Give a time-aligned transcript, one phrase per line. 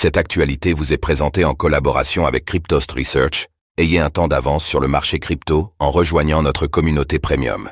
[0.00, 3.48] Cette actualité vous est présentée en collaboration avec Cryptost Research.
[3.78, 7.68] Ayez un temps d'avance sur le marché crypto en rejoignant notre communauté premium.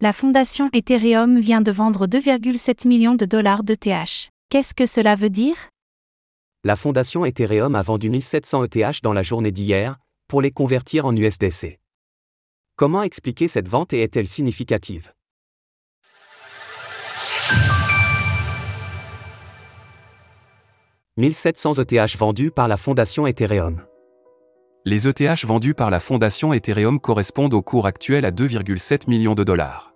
[0.00, 4.30] La fondation Ethereum vient de vendre 2,7 millions de dollars de TH.
[4.50, 5.54] Qu'est-ce que cela veut dire?
[6.64, 11.14] La fondation Ethereum a vendu 1700 ETH dans la journée d'hier, pour les convertir en
[11.14, 11.78] USDC.
[12.74, 15.12] Comment expliquer cette vente et est-elle significative?
[21.18, 23.80] 1700 ETH vendus par la fondation Ethereum.
[24.84, 29.42] Les ETH vendus par la fondation Ethereum correspondent au cours actuel à 2,7 millions de
[29.42, 29.94] dollars.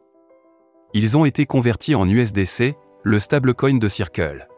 [0.95, 4.49] Ils ont été convertis en USDC, le stablecoin de Circle.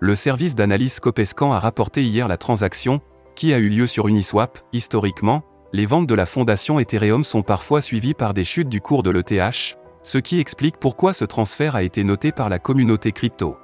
[0.00, 3.02] Le service d'analyse Scopescan a rapporté hier la transaction,
[3.34, 4.58] qui a eu lieu sur Uniswap.
[4.72, 5.42] Historiquement,
[5.74, 9.10] les ventes de la fondation Ethereum sont parfois suivies par des chutes du cours de
[9.10, 13.58] l'ETH, ce qui explique pourquoi ce transfert a été noté par la communauté crypto.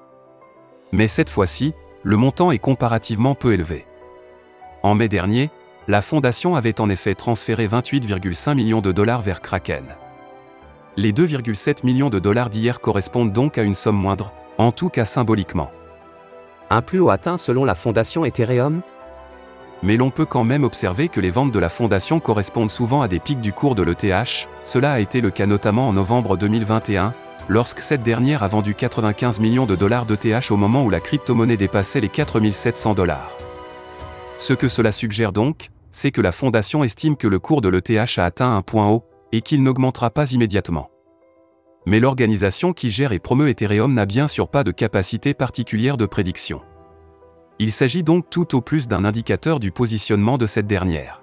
[0.92, 3.86] Mais cette fois-ci, le montant est comparativement peu élevé.
[4.82, 5.50] En mai dernier,
[5.88, 9.84] la fondation avait en effet transféré 28,5 millions de dollars vers Kraken.
[10.96, 15.04] Les 2,7 millions de dollars d'hier correspondent donc à une somme moindre, en tout cas
[15.04, 15.70] symboliquement.
[16.70, 18.82] Un plus haut atteint selon la fondation Ethereum?
[19.82, 23.08] Mais l'on peut quand même observer que les ventes de la fondation correspondent souvent à
[23.08, 27.14] des pics du cours de l'ETH, cela a été le cas notamment en novembre 2021,
[27.48, 31.56] lorsque cette dernière a vendu 95 millions de dollars d'ETH au moment où la crypto-monnaie
[31.56, 33.30] dépassait les 4700 dollars.
[34.38, 38.18] Ce que cela suggère donc, c'est que la fondation estime que le cours de l'ETH
[38.18, 40.90] a atteint un point haut, et qu'il n'augmentera pas immédiatement.
[41.86, 46.06] Mais l'organisation qui gère et promeut Ethereum n'a bien sûr pas de capacité particulière de
[46.06, 46.60] prédiction.
[47.58, 51.22] Il s'agit donc tout au plus d'un indicateur du positionnement de cette dernière.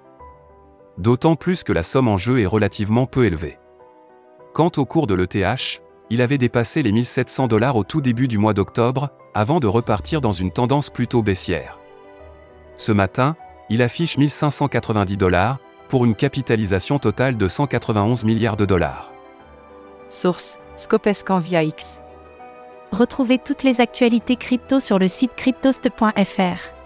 [0.98, 3.58] D'autant plus que la somme en jeu est relativement peu élevée.
[4.52, 5.80] Quant au cours de l'ETH,
[6.10, 10.20] il avait dépassé les 1700 dollars au tout début du mois d'octobre, avant de repartir
[10.20, 11.78] dans une tendance plutôt baissière.
[12.76, 13.36] Ce matin,
[13.68, 19.12] il affiche 1590 dollars, pour une capitalisation totale de 191 milliards de dollars.
[20.08, 22.00] Source Scopescan via X.
[22.92, 26.79] Retrouvez toutes les actualités crypto sur le site cryptost.fr.